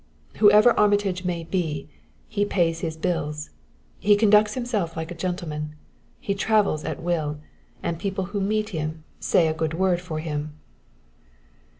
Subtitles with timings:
[0.37, 1.87] Whoever Armitage may be,
[2.27, 3.51] he pays his bills;
[3.99, 5.75] he conducts himself like a gentleman;
[6.19, 7.39] he travels at will,
[7.83, 10.55] and people who meet him say a good word for him."